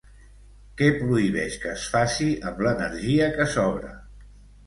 [0.79, 3.93] Què prohibeix que es faci amb l'energia que sobra?